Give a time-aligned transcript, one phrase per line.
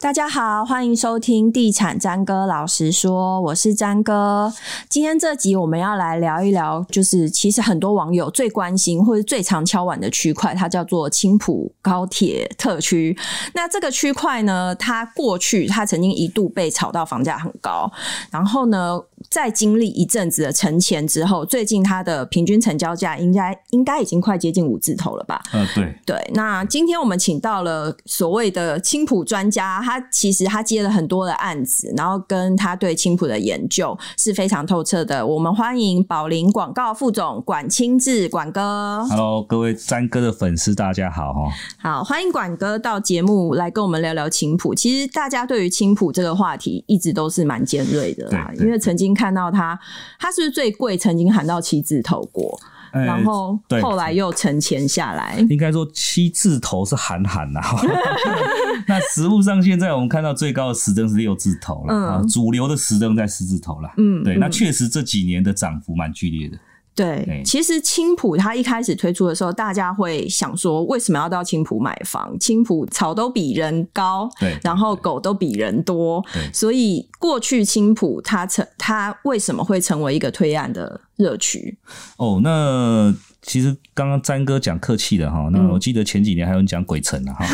[0.00, 4.52] 大家好，欢迎收听地产詹哥老实说，我是詹哥。
[4.88, 13.18] 今天这集我们要来聊一聊，就是其实很多网友最关心或者最常敲碗的区块，它叫做青浦高铁特区。
[13.54, 17.90] 那这个区块呢，它过去它曾经一度被炒到房价很高，
[18.30, 25.40] 然后呢，在经历一阵子的沉潜之后，最近它的平均成交价应该应该已经快接近五字头了吧？
[25.52, 26.30] 呃，对对。
[26.34, 29.68] 那今天我们请到了所谓的青浦专家。
[29.84, 35.26] 他其实他接了很多的案子，然后跟他对青浦的研究是非常透彻的。
[35.26, 39.04] 我们欢迎宝林广告副总管清志管哥。
[39.08, 41.40] Hello，各位詹哥的粉丝，大家好哈。
[41.78, 44.74] 好，欢迎管哥到节目来跟我们聊聊青浦。
[44.74, 49.78] 其实大家对于青浦这个话题一直都是蛮尖锐的啦，因为曾经看到他，
[50.18, 50.96] 他是不是最贵？
[50.96, 52.58] 曾经喊到七字头过。
[52.90, 57.60] 然后后来又沉潜下来，应该说七字头是喊喊呐。
[58.88, 66.58] 那实物上现在我们看到最高的时针是六字头了，嗯，主流的时针在四字头了，嗯，对，那确实这几年的涨幅蛮剧烈的。
[66.98, 72.36] 对，其实青浦它一开始推出的时候，大家会想说，为什么要到青浦买房？
[72.40, 76.20] 青浦草都比人高，对，然后狗都比人多，
[76.52, 81.78] 所以过去青浦它成它为什么会成为一个推案的热区？
[82.16, 87.46] 哦，那其实刚刚詹哥讲客气的哈，那我记得前几年还有人讲鬼城的哈，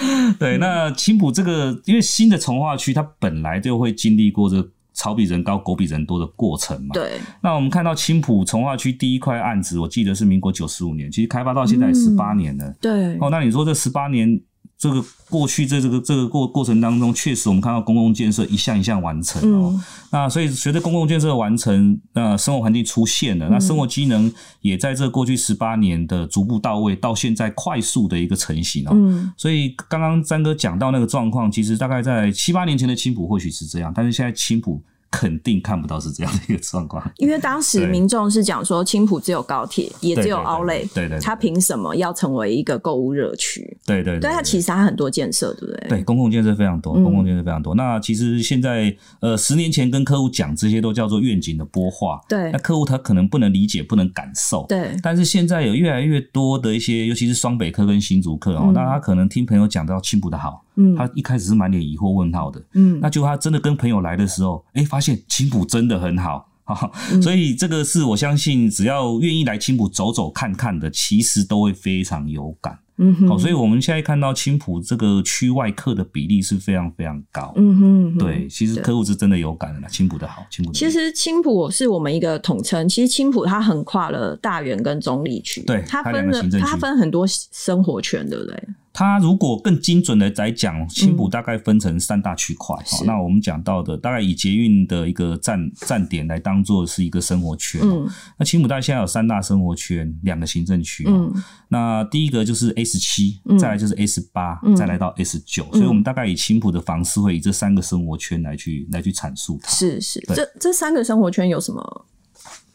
[0.00, 4.68] 嗯、 对，那青浦这个因为新的从化区，它本来就会经历过这个。
[5.02, 6.90] 草比人高，狗比人多的过程嘛。
[6.94, 7.18] 对。
[7.42, 12.64] 那我们看到青浦从化区第一块案子，我记得是民国九十五年，其实开发到现在十八年了。
[12.66, 12.76] 嗯。
[12.80, 13.18] 对。
[13.18, 14.40] 哦，那你说这十八年？
[14.78, 19.70] 这个过去在这个这个过过程当中，确实我们看到公共建设一项一项完成哦。
[19.72, 19.80] 嗯、
[20.10, 28.90] 那所以随着公共建设完成，那生活环境出现了，嗯、那生活机能也在这过去十八年的逐步到位，到现在快速的一个成型哦。
[28.92, 34.82] 嗯、所以刚刚詹哥讲到那个状况，其实大概在七八年前的青浦或许是这样，但是现在青埔。
[35.12, 43.76] 肯定看不到是这样的一个状况，因为当时民众是讲说，青浦只有高铁，也只有 Outlet，对对，他凭什么要成为一个购物热区？
[43.84, 45.88] 对对，对，他其实他很多建设，对不对？
[45.90, 47.74] 对，公共建设非常多，公共建设非常多。
[47.74, 54.96] 那其实现在，呃，十年前跟客户讲这些都叫做愿景的播化，对，那客户他可能不能理解，不能感受，对。
[55.02, 60.64] 但是现在有越来越多的一些，尤其是双北客跟新竹客哦，那他可能听朋友讲到青浦的好。
[60.76, 66.90] 嗯，他一开始是满脸疑惑问号的，嗯，那就他真的跟朋友来的时候，哎、欸，发现青浦真的很好，哈，
[67.22, 72.78] 所以这个是我相信，只要愿意来青浦走走看看的，其实都会非常有感。
[72.98, 77.52] 嗯哼，好，所以我们现在看到青浦这个区外客的比例是非常非常高。
[77.56, 80.70] 嗯哼，对，其实客户是真的有感的啦，青浦的好，青浦。
[80.72, 88.62] 其实青浦是我们一个统称，其实青浦它横跨了大园跟中立区，对，它分了，它分很多生活圈，对不对？
[88.92, 92.76] 它如果更精准的来讲，青浦大概分成三大区块。
[92.86, 97.80] 好，那我们讲到的大概以捷运的一个站站点来当做是一个生活圈。
[97.82, 98.06] 嗯，
[98.38, 101.04] 那青浦大概现在有三大生活圈，两个行政区。
[101.08, 101.32] 嗯，
[101.68, 105.64] 那第一个就是 S 七，再来就是 S 八，再来到 S 九。
[105.72, 109.70] 所以我们大概以青浦的房市会以这三个生活圈来去来去阐述它。
[109.70, 112.06] 是是，这这三个生活圈有什么？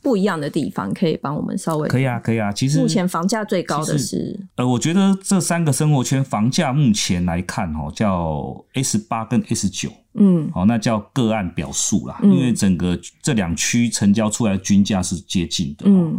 [0.07, 2.49] 不一样的地方，可以帮我们稍微可以啊，可以啊。
[2.49, 15.83] 其实目前房价最高的是呃，我觉得这三个生活圈房价目前来看哦，叫 S 八跟 S 九，嗯，好，那叫个案表述啦，嗯、因为整个这两区成交出来的均价是接近的。
[15.89, 16.17] 嗯，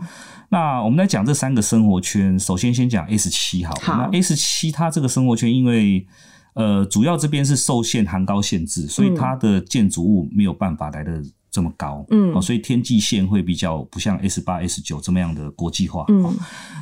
[0.50, 6.06] 那我们来讲这三个生活圈，首先先讲 S 七好，好，那 S 七它这个生活圈，因为
[6.52, 11.22] 呃，主要这边是受限含高限制，所以它的建筑物没有办法来的。
[11.50, 16.36] 这么高，嗯，所以天际线会比较不像 S 八、S 九这么样的国际化，嗯，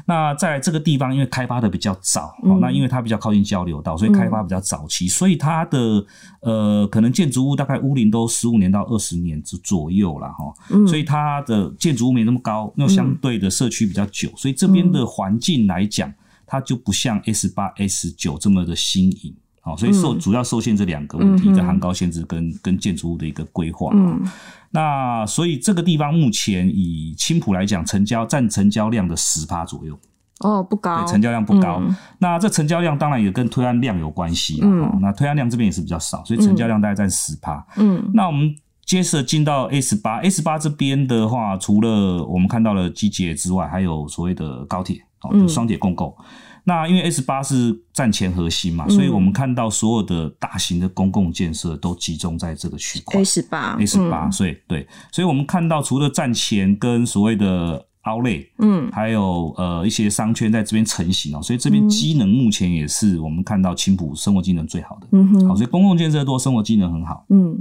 [0.07, 6.05] 那在这个地方，因为开发的比较早，嗯，那因为它比较靠近交流道，所以开发比较早期，所以它的
[6.41, 10.53] 呃，可能建筑物大概屋龄都十五年到二十年之左右了哈，
[10.87, 16.13] 所以它的建筑物没那么高，那相对的社区比较久，所以这边的环境来讲，
[16.45, 19.35] 它就不像 S 八、S 九这么的新颖。
[19.67, 23.91] 好，所以受主要受限这两个问题，在航高限制跟跟建筑物的一个规划。
[23.95, 24.23] 嗯，
[24.71, 29.99] 那所以这个地方目前以青浦来讲，成交占成交量的十趴左右。
[30.39, 31.81] 哦，不高，对，成交量不高。
[31.83, 34.61] 嗯、那这成交量当然也跟推案量有关系。
[34.63, 37.67] 嗯，那推案量这边也是比较少，所以成交量大概占十趴。
[37.77, 38.55] 嗯，那我们
[38.85, 46.17] 接着进到 S 八，S 八这边的话，除了我们看到了机捷之外，还有所谓的高铁，哦，就双铁共构。
[46.21, 46.25] 嗯
[46.69, 53.23] 那因为 S 八是站前核心嘛，所以我们看到所有的大型的公共建设都集中在这个区块。
[53.25, 67.57] S 八，S 八，所以对，所以我们看到除了站前跟所谓的 Outlet，嗯，还有呃一些商圈在这边成型哦，所以这边机能目前也是我们看到青浦生活机能最好的，嗯哼，好，所以公共建设多，生活机能很好，嗯。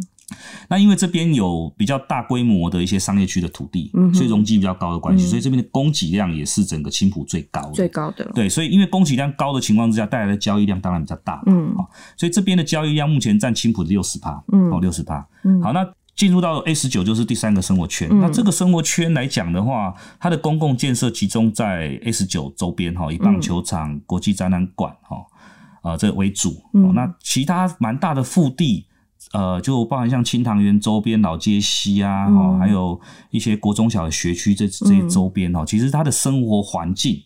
[0.67, 7.73] 那因为这边有比较大规模的一些商业区的土地，嗯、所以容积比较高的关系，嗯、所以这边的供给量也是整个青浦最高的。
[7.73, 8.25] 最高的。
[8.33, 11.41] 对，所以因为供给量高的情况之下，带来的交易量当然比较大。
[11.45, 15.27] 嗯，好，所以这边的交易量目前占青浦的六十趴，嗯，哦，六十趴。
[15.43, 18.07] 嗯，好，那进入到 A 十九就是第三个生活圈。
[18.11, 25.17] 嗯、那这个生活圈来讲的话，它的公共建设集中在 A 十九周边，哈，以棒球场、嗯、国际展览馆，哈，
[25.81, 26.61] 啊，这为主。
[26.73, 28.87] 嗯，那其他蛮大的腹地。
[29.33, 32.99] 呃，就包含像清塘园周边老街西啊，哦、嗯，还有
[33.31, 37.21] 一些国中小的学区，这这些周边哦，嗯、其实它的生活环境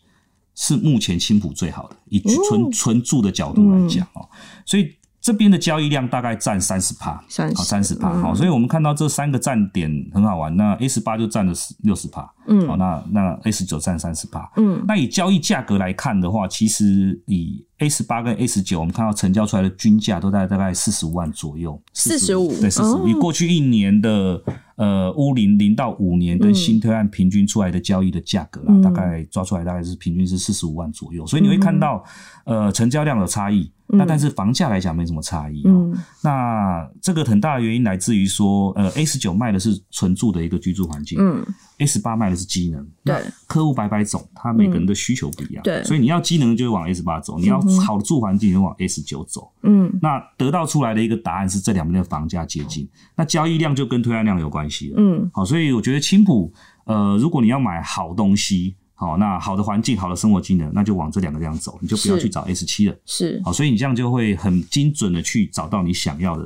[0.55, 4.93] 是目前青浦最好的，以纯纯住的角度来讲哦，嗯、所以。
[5.21, 7.21] 这边的交易量大概占三十趴，
[7.53, 10.55] 好三十趴，好，所以我们看到这三个站点很好玩。
[10.55, 11.51] 那 A 十八就占了
[11.83, 23.05] 六十趴，嗯，好，那那 A 十九占三十趴，嗯，那以交易价格来看的话，其实以 A 十八跟 A 十九，我们看到成交出来的均价都在大概四十五万左右，四十五，对，四十五。
[23.05, 24.41] 以过去一年的
[24.77, 32.01] 呃乌林零到五年跟新推案平均出来的交易的价格啦，嗯、大概抓出来大概是平均是四十五万左右，所以你会看到
[32.45, 33.69] 呃成交量的差异。
[33.91, 41.43] 那但是房价来讲没什么差异，嗯，那这个很大的原因来自于说，呃，A 十九卖的是纯住的一个居住环境，嗯
[41.79, 56.53] ，A 十八卖的是机能，对，客户百百种，他每个人的需求不一样，对，所以你要机能就会往 A 十八走，你要好的住环境就往 A 十九走，嗯，那得到出来的一个答案是这两边的房价接近，那交易量就跟推案量有关系了，嗯，好，所以我觉得青浦，
[56.85, 58.75] 呃，如果你要买好东西。
[58.99, 62.95] 好，那好的环境，好的生活技能，那就往这两个这样走，你就不要去找 S 七了。
[63.05, 66.45] 是，好，所以你这样就会很精准的去找到你想要的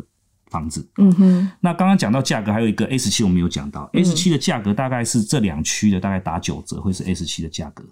[0.52, 0.88] 房子。
[1.00, 1.52] 嗯哼。
[1.60, 7.84] 那刚刚讲到价格，还有一个 S 七我没有讲到，S 七的价格大概是这两区的大概打九折，会是 S 七的价格。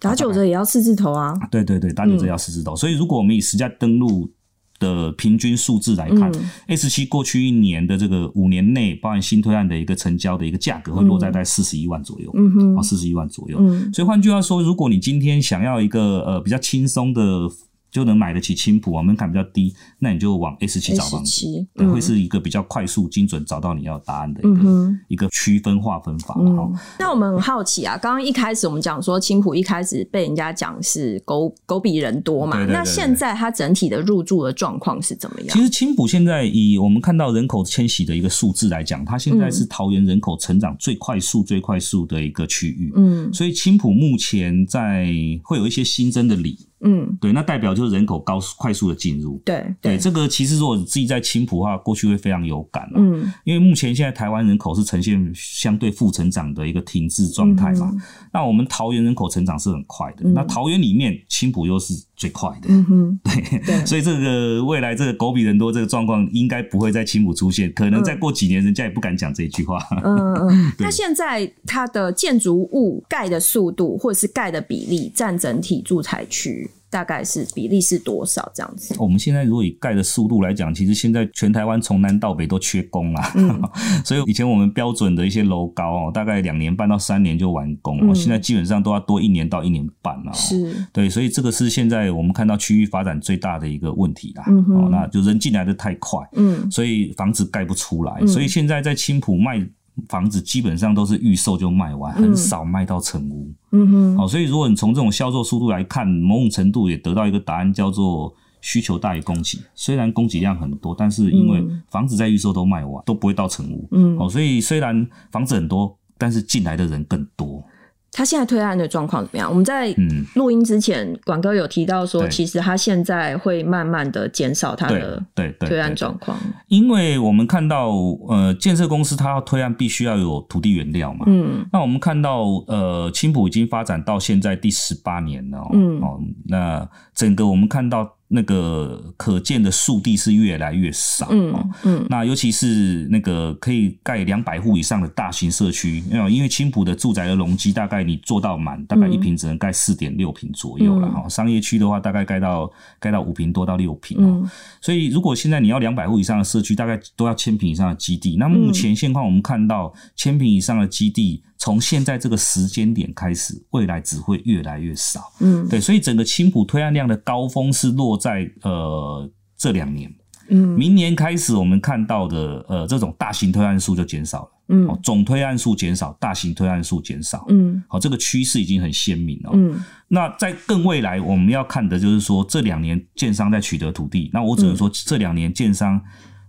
[0.00, 1.38] 打九折也要四字头啊？
[1.50, 2.72] 对对对，打九折要四字头。
[2.72, 4.32] 嗯、所以如果我们以实价登录。
[4.78, 6.30] 的平均数字来看
[6.66, 13.58] ，S 七过去一年的这个五年内，包含新推案的一个成交的一个价格，会落在在四十一万左右，嗯哼，四十一万左右。
[13.60, 17.50] 嗯，所以换句话说，如果你今天想要一个呃比较轻松的。
[17.96, 26.36] 就能买得起青浦啊，门槛比较低，那你就往 S 七找房子，S7, 对，会是一个比较快速、精准找到你要答案的一个、嗯、一个区分划分法。
[26.38, 35.48] 嗯、那我们很好奇啊，刚刚一开始我们讲说青浦一开始被人家讲是狗狗比人多嘛，那现在它整体的入住的状况是怎么样？
[35.48, 42.92] 其实青浦现在以我们看到人口迁徙的一个数字来讲，它现在是桃园人口成长最快速、最快速的一个区域。
[42.94, 45.10] 嗯，所以青浦目前在
[45.42, 46.58] 会有一些新增的里。
[46.80, 49.40] 嗯，对，那代表就是人口高快速的进入。
[49.44, 52.86] 对对，对，这个其实如果你自己在青浦的话，过去会非常有感。
[52.94, 57.90] 嗯，因为目前现在台湾人口是呈现相对负成长的一个停滞状态嘛。
[57.92, 58.00] 嗯、
[58.32, 62.68] 那我们桃园人口成长是很快的，嗯、那桃园里面青浦又是最快的。
[62.68, 69.78] 嗯哼，对，对， 所以这个未来这个狗比人多这个状况应该不会在青浦出现，可能再过几年人家也不敢讲这一句话。
[70.02, 70.72] 嗯嗯嗯。
[70.80, 76.70] 那现在它的建筑物盖的速度或者是盖的比例占整体住宅区？
[76.96, 78.96] 大概是比例是多少这样子？
[78.98, 83.32] 我们现在如果以盖的速度来讲，其实现在全台湾从南到北都缺工啦。
[83.34, 83.60] 嗯、
[84.02, 90.32] 所以以前我们标准的一些楼高哦，大概两年半到三年就完工，嗯、现在基本上都要多一年到一年半了。
[90.32, 94.44] 是，对，所以这个是现在我们看到区域发展最大的一个问题啦。
[94.48, 99.62] 嗯哼，那就人进来的太快，嗯，所以房子盖不出来，嗯、所以现在在青浦卖。
[100.08, 103.52] 房子基本上都是预售就卖完，很少卖到成屋。
[103.72, 109.58] 嗯哼，好，所以如果你从这种销售速度来看，某种程度也得到一个答案，叫做需求大于供给。
[109.74, 113.88] 虽然供给量很多，但是因为房子在预售都卖完，都不会到成屋。
[113.92, 117.64] 嗯，好，所以虽然房子很多，但是进来的人更多。
[118.12, 119.48] 他现在推案的状况怎么样？
[119.48, 119.94] 我们在
[120.34, 127.90] 录音之前，管哥有提到说，其实他现在会慢慢的减少他的对推案状况，因为我们看到
[128.28, 131.26] 呃，建设公司他要推案必须要有土地原料嘛。
[131.28, 135.60] 嗯，那我们看到呃，青浦已经发展到现在第十八年了。
[135.74, 138.15] 嗯，哦，那整个我们看到。
[138.28, 151.22] 那个可见的速地是越来越少，嗯嗯，那尤其是那个可以盖两百户以上的大型社区，因为青浦的住宅的容积大概你做到满，大概一平只能盖四点六平左右了哈。
[151.24, 158.36] 嗯、商业区的话，大概盖到盖到五平多到六平，嗯，所以如果现在你要两百户以上的社区，大概都要千平以上的基地。
[158.38, 161.42] 那目前现况我们看到千平以上的基地。
[161.58, 165.32] 从现在这个时间点开始，未来只会越来越少。
[165.40, 170.12] 嗯，对，所以整个青浦推案量的高峰是落在呃这两年。
[170.48, 174.48] 嗯，明年开始我们看到的呃这种大型推案数就减少了。
[174.68, 186.00] 嗯，总推案数减少，大型推案数减少，嗯，好，这个趋势已经很鲜明了，嗯，那在更未来我们要看的就是说，这两年建商在取得土地，那我只能说这两年建商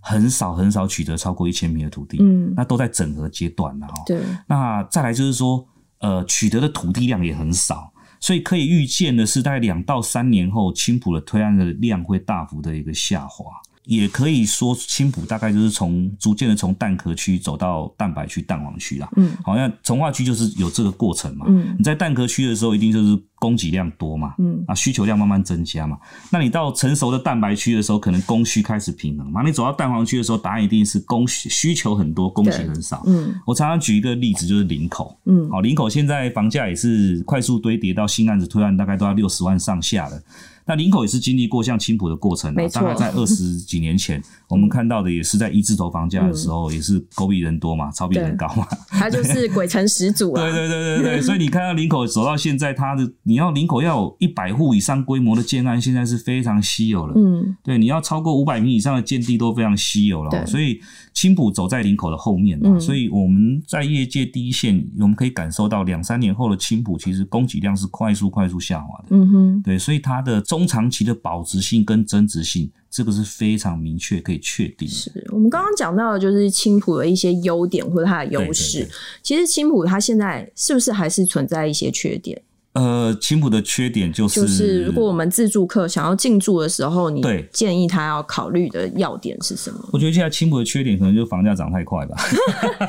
[0.08, 5.68] 很少很少取得超过一千平的土地，嗯，那都在整合阶段了哈，对，那再来就是说，
[6.00, 13.46] 呃，取得的土地量也很少，所以可以预见的是，大概两到三年后，青浦的推案的量会大幅的一个下滑。
[13.84, 19.08] 也可以说，青浦大概就是从逐渐的从蛋壳区走到蛋白区、蛋黄区啦。
[19.16, 21.46] 嗯，好像从化区就是有这个过程嘛。
[21.48, 24.34] 嗯，你在蛋壳区的时候，一定就是供给量多嘛。
[24.40, 25.98] 嗯，啊，需求量慢慢增加嘛。
[26.32, 29.42] 那你到成熟的蛋白区的时候，可能供需开始平衡嘛。
[29.44, 33.04] 你走到蛋黄区的时候，答案一定是供需需求很多，供给很少。
[33.06, 35.18] 嗯，我常常举一个例子，就是林口。
[35.26, 40.22] 嗯，好，林口现在房价也是快速堆叠，到新案子推案大概都要六十万上下了。
[40.70, 50.44] 那林口也是经历过像青浦的过程啊，大概在二十几年前， 我们看到的也是在一字头房价的时候，也是狗比人多嘛，草比人高嘛，它就是鬼城始祖啊。
[50.44, 57.14] 对对对对对，所以你看到林口走到现在，它的你要林口要有一百户以上规模的建案，现在是非常稀有了。
[57.18, 60.46] 嗯，对，你要超过五百坪以上的建地都非常稀有了。
[60.46, 60.80] 所以
[61.14, 69.08] 青浦走在林口的后面嘛，所以我们在业界第一线，我们可以感受到两三年后的青浦其实供给量是快速快速下滑的。
[69.10, 74.94] 嗯哼，对，所以它的中长期的保值性跟增值性，这个是非常明确可以确定的。
[74.94, 78.88] 是我们刚刚讲到的，就是青浦的一些优点或者它的优势。
[79.22, 82.42] 其实青浦它现在是不是还是存在一些缺点？
[82.74, 87.22] 呃，青浦的缺点就是，就是如果我们自助客想要进驻的时候，你
[87.52, 89.80] 建议他要考虑的要点是什么？
[89.92, 92.16] 我觉得现在青浦的缺点可能就是房价涨太快吧。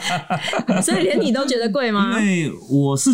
[0.83, 2.21] 所以连你都觉得贵吗？
[2.21, 3.11] 因为我是。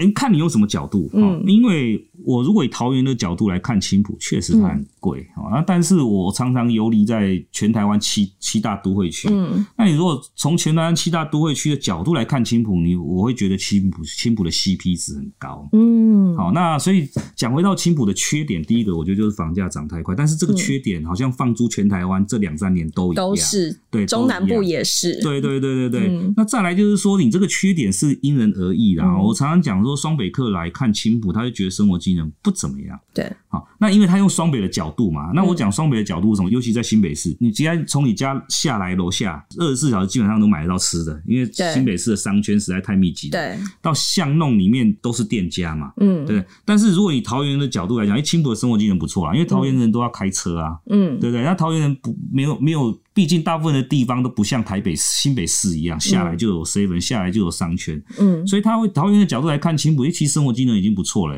[0.00, 5.60] 哎，看你用什么角度，嗯，因为我如果以桃园的角度来看青浦，确实它很贵啊。
[5.66, 15.97] 但是我常常游离在全台湾七七大都会区，嗯，那你如果从全台湾七大都会区的角度来看青浦，你我会觉得青浦青浦的 CP 值很高，嗯，
[16.38, 26.32] 好，那所以讲回到青浦的缺点，第一个我觉得就是房价涨太快，但是这个缺点好像放租全台湾这两三年都一样，都是对，中南部也是，对对对对对。
[26.34, 29.20] 那再来就是说，你这个缺点是因人而异啦。
[29.20, 29.98] 我常常讲说。
[29.98, 32.96] 双北客来看青浦，他就觉得生活机能不怎么样。
[33.12, 36.48] 对，好，那因为他用双北的角度嘛，那我讲双北的角度是什么？
[36.48, 43.28] 尤其在新北市，你既然从你家下来楼下，二十四小时基本上都买得到吃的，因为新北市的商圈实在太密集。
[43.30, 45.92] 对，到巷弄里面都是店家嘛。
[45.96, 46.44] 嗯，对。
[46.64, 50.78] 但是如果以桃园的角度来讲，因为青浦的生活机能不错啊，因为桃园人都要开车啊。
[50.90, 51.42] 嗯，对不对？
[51.42, 52.98] 那桃园人不没有没有。
[53.14, 58.00] 毕竟大部分的地方都不像台北、新北市一样，下来就有 seven，下来就有商圈。
[58.16, 61.36] 嗯，所以他会桃园的角度来看青埔，其实生活机能已经不错了。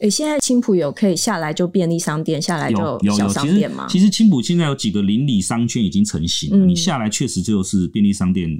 [0.00, 3.86] 哎，现在青浦有可以下来就便利商店，下来就小商店嘛？
[3.88, 8.50] 其实青浦现在有几个邻里商圈已经成型了，你下来确实就是便利商店。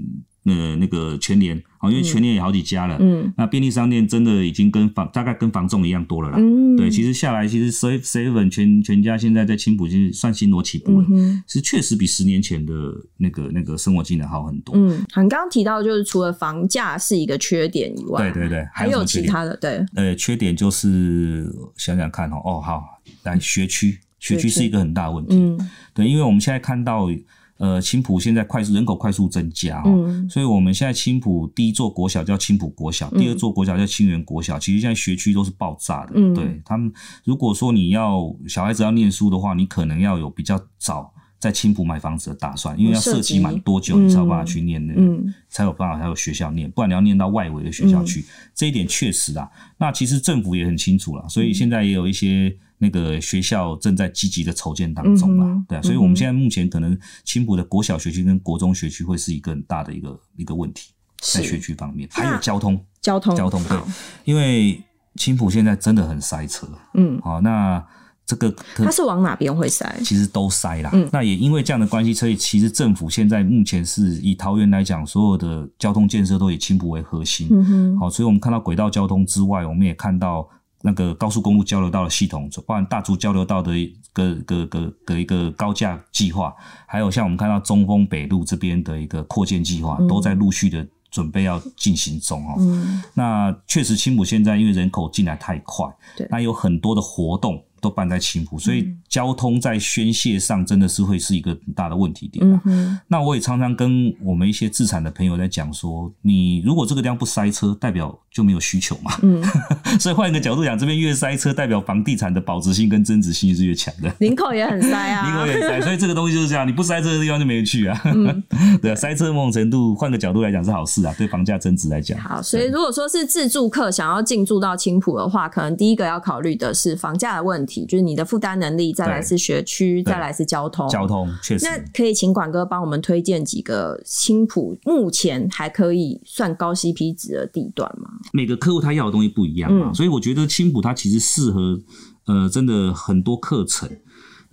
[0.44, 12.72] 呃，那个全联，好，因为全联也好几家了，嗯，那便利商店真的已经跟房大概跟房仲一样多了啦，嗯，对，其实下来其实 seven 全全家现在在青浦其实算新罗起步了，嗯，是确实比十年前的
[13.16, 27.08] 那个那个生活机能好很多，嗯，很刚刚提到就是除了房价是一个缺点以外，对对对，还有其他的，对，呃，缺点就是想想看哦，哦好，来学区，学区是一个很大的问题，嗯，对，因为我们现在看到。
[27.56, 34.58] 呃，青浦现在快速人口快速增加哦，嗯、所以我们现在青浦第一座国小叫青浦国小，嗯、第二座国小叫青源国小。
[34.58, 36.92] 其实现在学区都是爆炸的，嗯、对他们。
[37.23, 48.20] 如果说你要小孩子要念书的话，你可能要有比较早在青浦买房子的打算，因为要涉及满多久你才有办法去念那个，嗯、才有办法才有学校念，不然你要念到外围的学校去。
[48.20, 52.56] 嗯、这一点确实啊，那其实政府也很清楚了，所以现在也有一些。
[52.78, 60.90] 那个学校正在积极的筹建当中嘛，嗯、对啊，所以我们现在目前可能青浦的国小学区跟国中学区会是一个很大的一个一个问题，
[61.23, 63.78] 在学区方面，还有交通，交通，交通，对，
[64.25, 64.83] 因为
[65.14, 67.83] 青浦现在真的很塞车，嗯，好，那
[68.26, 69.88] 这个它是往哪边会塞？
[70.02, 80.47] 其实都塞啦，嗯，那也因为这样的关系，所以其实政府现在目前是以桃园来讲，所有的交通建设都以青浦为核心，嗯哼，好，所以我们看到轨道交通之外，我们也看到。
[80.86, 86.54] 那个高速公路交流道的系统，包含大竹交流道的一个个个个一个高架计划，
[86.86, 92.56] 还有像我们看到中丰北路这边的一个扩建计划，都在陆续的准备要进行中哦。
[92.58, 95.86] 嗯、那确实，青浦现在因为人口进来太快，
[96.28, 97.64] 那有很多的活动。
[97.84, 102.60] 都办在青浦，所以交通在宣泄上真的是会是一个很大的问题点。
[102.64, 102.98] 嗯。
[103.06, 109.12] 那我也常常跟我们一些自产的朋友在讲说，你如果这个地方不塞车，代表就没有需求嘛。
[109.22, 109.44] 嗯。
[110.00, 114.10] 所以换一个角度讲，这边越塞车，代表房地产的保值性跟增值性是越强的。
[114.20, 115.26] 林口也很塞啊。
[115.28, 118.00] 林口也很塞，所以这个东西就是这样，你不塞车的地方就没人去啊。
[118.06, 118.42] 嗯。
[118.80, 122.18] 对啊，塞车某种程度，换个角度来讲是好事啊，对房价增值来讲。
[122.18, 130.87] 好，所以如果说是自住客想要进驻到青浦的话，可能第一个要考虑的是房价的问题，就是你的负担能力，再来是学区，再来是交通。
[130.90, 131.64] 交通确实。
[131.64, 138.11] 那可以请管哥帮我们推荐几个青浦目前还可以算高 CP 值的地段吗？
[138.35, 141.81] 每个客户他要的东西不一样嘛，嗯、所以我觉得青浦它其实适合
[142.26, 143.88] 呃，真的很多课程。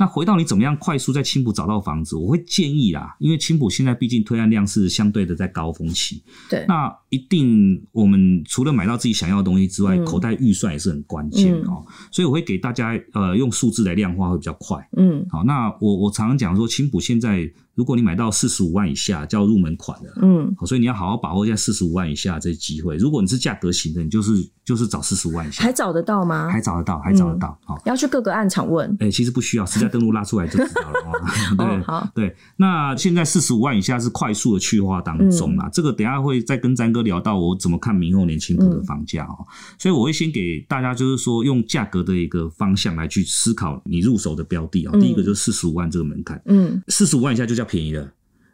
[0.01, 17.47] 那回到你怎么样快速在青浦找到房子，我会建议啦，因为青浦现在毕竟推案量是相对的在高峰期，对，那一定我们除了买到自己想要的东西之外，嗯、口袋预算也是很关键哦，嗯、所以我会给大家呃用数字来量化会比较快，嗯，好，那我我常常讲说青浦现在。
[17.75, 22.97] 如果你买到四十五万以下叫入门款的，嗯，所以你要好好把握一下四十五万以下这机会。
[22.97, 24.33] 如果你是价格型的，你就是
[24.65, 26.49] 就是找四十五万以下，还找得到吗？
[26.49, 27.57] 还找得到，还找得到。
[27.63, 28.95] 好，要去各个案场问。
[28.99, 31.01] 哎，其实不需要，实价登录拉出来就知道了。
[31.57, 32.35] 对，好，对。
[32.57, 39.45] 那现在四十五万以下是快速的去化当中啦，这个等下会再跟詹哥聊到我怎么看明后年青埔的房价哦。
[39.79, 44.99] 所以我会先给大家就是说用价格的一个方向来去思考你入手的标的哦。
[44.99, 48.11] 第一个就是四十五万这个门槛，嗯，四十五万以下就叫便宜的。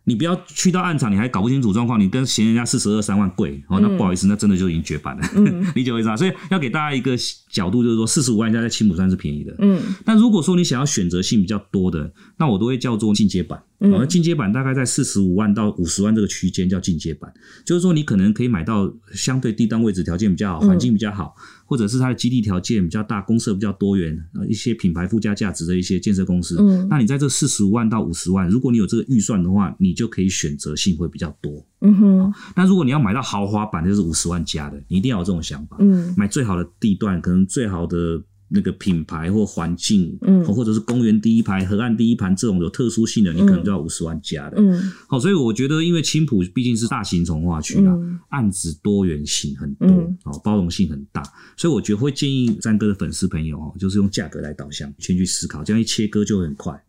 [0.10, 6.16] 你不要去到暗场，你还搞不清楚状况，你跟嫌人家四十二三万贵，哦，那不好意思，那真的就已经绝版了，嗯、理解我意思啊？
[6.16, 7.14] 所以要给大家一个
[7.52, 9.78] 角度，就是说四十五万家在青浦算是便宜的，嗯。
[10.06, 13.62] 但如果说你想要选择性比较多的，那我都会叫做进阶版。
[13.80, 17.30] 哦，那进阶版大概在四十五万到五十万这个区间叫进阶版，
[17.66, 21.36] 就是说你可能可以买到相对地段位置条件比较好，环境比较好，
[21.68, 26.56] 或者是它的基地条件比较大，公社比较多元，一些品牌附加价值的一些建设公司。
[26.60, 31.64] 嗯，那你在这四十五万到五十万，如果你有这个预算的话，你就可以选择性会比较多。
[31.82, 32.34] 嗯哼。
[32.56, 35.78] 那如果你要买到豪华版，就是五十万加的，你一定要有这种想法。
[35.82, 38.24] 嗯，买最好的地段，可能最好的。
[38.50, 47.94] 那个品牌或环境，嗯，或者是公园第一排、河岸第一排这种有特殊性的，你可能就要五十万加的，嗯，好，所以我觉得，因为青浦毕竟是大型从化区啊，
[48.30, 49.88] 案子多元性很多，
[50.24, 51.22] 哦，包容性很大，
[51.57, 56.81] 所以我觉得会建议詹哥的粉丝朋友哦，就是用价格来导向，先去思考，这样一切割就会很快。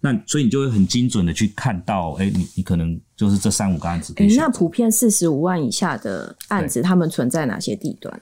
[0.00, 4.12] 那所以你就会很精准的去看到，哎，你你可能就是这三五个案子。
[4.16, 8.20] 哎，那普遍四十五万以下的案子，他们存在哪些地段？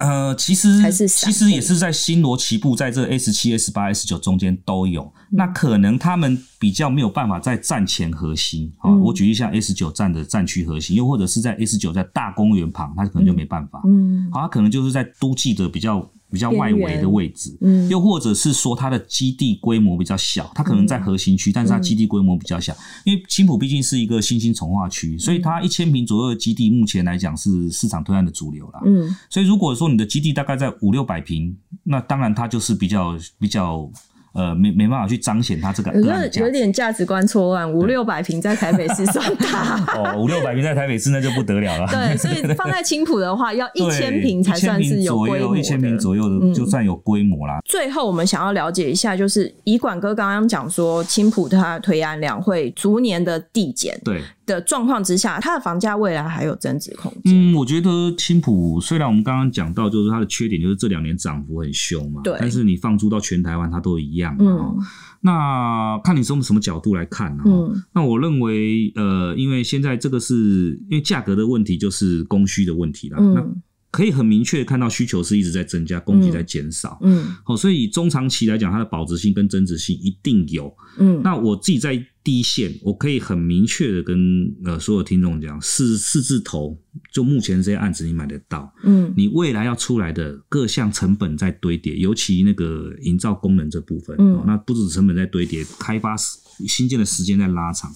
[0.00, 0.68] 呃，其实
[1.08, 5.02] 其实也是在星罗棋布，在这 S 七、S 八、S 九中间都有。
[5.02, 8.90] 嗯、那可能他们比较没有办法在战前核心啊。
[8.90, 13.80] 嗯、我举例像 S 九站的战区核心，又或者是在 S 九在大公园旁，它可能就没办法。
[13.86, 16.10] 嗯，好，他可能就是在都记的比较。
[16.30, 28.80] 比较外围的位置，嗯，又或者是说它的基地规模比较小，它可能在核心区，但是它基地规模比较小，因为青浦毕竟是一个新兴从化区，所以它一千平左右的基地，目前来讲是市场推案的主流啦。
[28.84, 33.90] 嗯，所以如果说你的基地大概在五六百平，那当然它就是比较比较。
[34.32, 37.70] 呃，没没办法去彰显它这个，有有点价值观错乱。
[37.72, 41.86] 五六百平在台北市算大 哦，五六百平在台北市那就不得了了。
[41.90, 47.58] 对， 所以放在青浦的话，要一千平才算是有规模，一千平左右的就算有规模啦。
[47.64, 54.00] 最后，我们想要了解一下，就是以管哥刚刚讲说，青浦它的推案量会逐年的递减。
[54.04, 54.22] 对。
[54.50, 57.52] 的状况之下，它的房价未来还有增值空间。
[57.52, 62.36] 嗯，我觉得青浦虽然我们刚刚讲到，就是它的缺点就是这两年涨幅很凶嘛，对。
[62.38, 64.36] 但是你放租到全台湾，它都一样。
[64.38, 64.76] 嗯。
[65.22, 67.42] 那看你从什么角度来看呢？
[67.46, 67.72] 嗯。
[67.94, 73.18] 那我认为，呃，因为现在这个是因为价格的问题，就是供需的问题啦。
[73.20, 73.34] 嗯。
[73.34, 73.40] 那
[73.90, 76.98] 可以很明确看到需求是一直在增加，供给在减少。
[77.02, 77.34] 嗯。
[77.44, 80.74] 好，所以中长期来讲，它的保值性跟增值性一定有。
[80.98, 81.20] 嗯。
[81.22, 82.04] 那我自己在。
[82.22, 86.78] 第一线，我可以很明确的跟呃所有听众讲，四四字头，
[87.10, 96.14] 就目前这些案子你买得到，嗯，你未来要出来的各项成本在堆叠，尤其那个营造功能这部分，嗯，那不止成本在堆叠，开发
[96.68, 97.90] 新建的时间在拉长，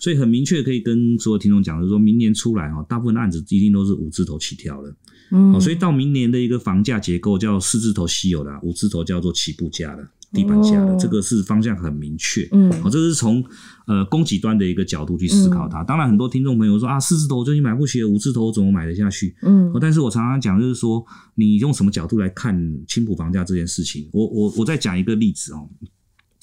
[0.00, 4.92] 所以很明确可以跟所有听众讲，就是说明年出来哈，大部分的案子一定都是五字头起跳的，
[5.30, 10.08] 嗯，所以到明年的一个房价结构叫四字头稀有的，五字头叫做起步价的。
[10.30, 13.42] 地板价的这个是方向很明确，嗯，好，这是从
[13.86, 15.82] 呃供给端的一个角度去思考它。
[15.82, 19.34] 当然，很多听众朋友说啊，四字头最近买不起，五字头怎么买得下去？
[19.40, 21.02] 嗯，但是我常常讲就是说，
[21.34, 22.54] 你用什么角度来看
[22.86, 24.06] 青浦房价这件事情？
[24.12, 25.66] 我我我再讲一个例子哦。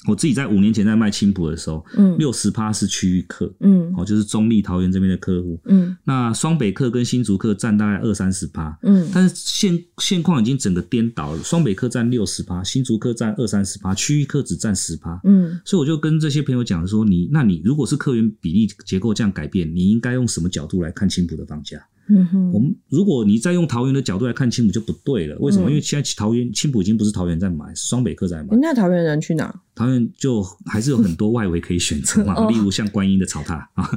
[0.06, 21.78] 我自己在五年前在卖青浦的时候，嗯，六十趴是区域客，嗯，哦，就是中立、桃园这边的客户，嗯，那双北客跟新竹客占大概二三十趴，嗯，但是现现况已经整个颠倒了，双北客占六十趴，新竹客占二三十趴，区域客只占十趴，嗯，所以我就跟这些朋友讲说，你那你如果是客源比例结构这样改变，你应该用什么角度来看青浦的房价？
[22.08, 25.68] 嗯哼，我们如果你再用桃园的角度来看青浦就不对了，为什么？
[25.68, 28.56] 嗯、因为现在桃园青浦已经不是桃园在买，是双北客在买。
[28.62, 29.52] 那桃园人去哪？
[29.76, 33.88] 桃园就还是有很多外围可以选择嘛， 例如像观音的草塔啊，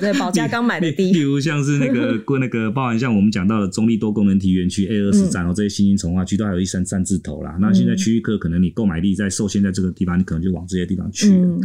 [0.00, 1.12] 对，保价 刚买的地。
[1.12, 7.58] 例如像是那个过 那个，包含像我们讲到的中立多功能体园区 A 二十站哦，这些新兴重划区都还有一三三字头啦。
[7.60, 11.60] 那现在区域客可能你购买力在受限在这个地方，你可能就往这些地方去了。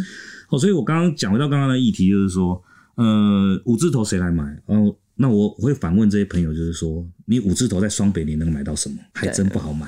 [0.49, 2.61] 哦，所以我刚刚讲回到刚刚的议题，就是说，
[2.95, 4.43] 呃，五字头谁来买？
[4.67, 4.97] 然后。
[5.13, 8.95] 那我我会反问这些朋友，就是说，你五字头在双北你能买到什么？
[9.13, 9.85] 还真不好买，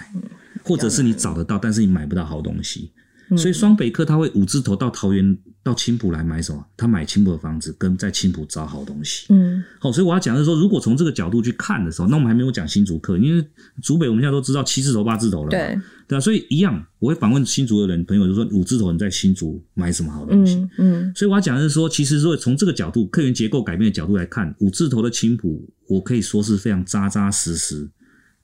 [0.63, 2.91] 或者是你找得到，但是你买不到好东西。
[3.37, 6.63] 所以双北客他会五字头到桃园到青浦来买什么？
[6.77, 9.25] 他买青浦的房子，跟在青浦找好东西。
[9.29, 13.43] 嗯，好，所以我要讲的是说，如果从这个角度去看的时候，那我们还没有讲新竹客，因为
[13.81, 20.67] 竹北我们现在都知道七字头八字头了，对对啊，所以一样，我会访问新竹的人朋友，就说五字头你在新竹买什么好东西？
[20.77, 27.89] 嗯，所以我要讲的是说，其实如果从这个角度，客源结构改变的角度来看，五字头的青浦，我可以说是非常扎扎实实。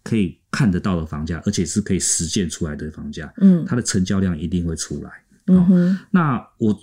[0.03, 5.11] 可以看得到的房价，而且是可以实践出来的房价，嗯，它的成交量一定会出来。
[5.47, 6.79] 嗯哼，那我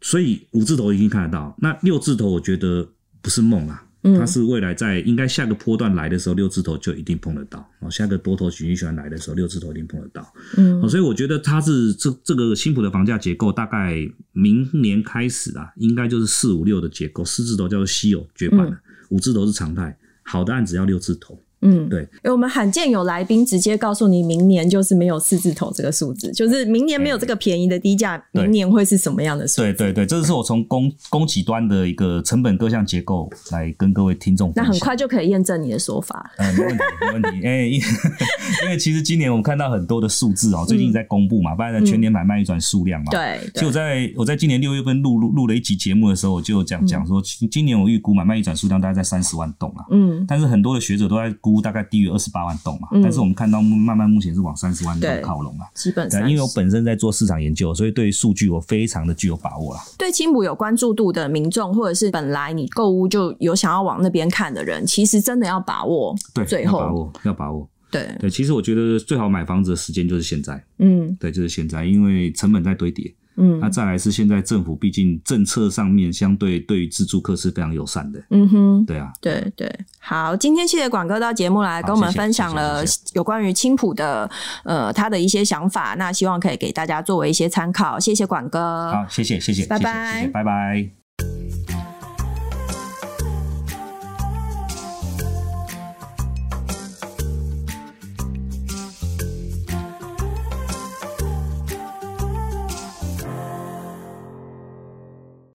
[0.00, 2.86] 所以五字头已经看得到，那六字头我觉得
[3.20, 3.84] 不是梦啊，
[4.18, 7.64] 它是未来在应该下个波段来的时候，六字头就一定碰得到。
[7.78, 10.34] 哦，下个多头循环循环来的时候，六字头一定碰得到。
[10.56, 13.96] 嗯，所以我觉得它是这这个新埔的房价结构，大概
[14.32, 18.76] 明年开始啊，应该就是四五六的结构，四字头叫做稀有绝版了，
[19.10, 21.40] 五字头是常态，好的案子要六字头。
[21.62, 29.62] 嗯，对，因为我们罕见有来宾直接告诉你，明年就是没有四字头这个数字，就是明年没有这个便宜的低价，明年会是什么样的数字？
[29.62, 34.52] 对对对，这是我从供供给端的一个成本各项结构来跟各位听众。
[34.54, 36.32] 那很快就可以验证你的说法。
[36.38, 37.46] 嗯，没问题，没问题。
[37.46, 37.70] 哎、欸，
[38.64, 43.10] 因为其实今年我们看到很多的数字哦，最近在公布嘛，不然全年买卖一转数量嘛。
[43.10, 43.38] 对。
[43.54, 47.20] 其实我在我在今年六月份录录录了一集节目的时候，我就讲讲说，
[47.50, 49.84] 今年我预估买卖一转数量大概在三十万栋啊。
[49.90, 50.24] 嗯。
[50.26, 52.32] 但是很多的学者都在估大概低于二十。
[52.32, 59.82] 八万栋嘛，但是我们看到慢慢目前是往三十万栋靠拢了，基本上，因为我本身在做市场研究，所以对于数据我非常的具有把握啦。
[59.98, 68.30] 对青浦有关注度的民众，或者是本来你购物就有想要往那边看的人，其实真的要把握，对，最后要把握，要把握，对对。
[68.30, 73.14] 其实我觉得最好买房子的时间就是现在，嗯，对，就是现在，因为成本在堆叠。
[73.36, 78.22] 嗯，那再来是现在政府毕竟政策上面相对对于自助客是非常友善的。
[78.30, 79.70] 嗯哼，对啊，对对。
[79.98, 84.30] 好，今天谢谢广哥到节目来跟我们分享了有关于青浦的
[84.64, 87.98] 呃他的一些想法，那希望可以给大家作为一些参考。
[87.98, 88.92] 谢谢广哥。
[88.92, 91.01] 好，谢谢谢谢，拜拜，拜拜。